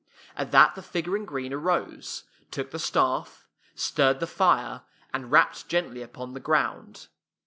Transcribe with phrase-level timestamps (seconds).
[0.35, 4.81] At that the figure in green arose, took the staff, stirred the fire,
[5.13, 7.05] and rapped gently upon the ground.